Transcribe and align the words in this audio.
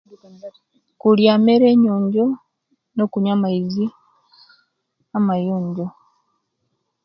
Kulia 0.99 1.33
imere 1.39 1.65
enyonjo 1.73 2.25
no 2.95 3.03
okunywa 3.07 3.33
amaizi 3.37 3.85
amayonjo 5.17 5.85